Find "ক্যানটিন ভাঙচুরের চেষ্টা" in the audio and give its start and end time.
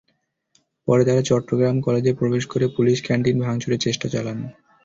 3.03-4.07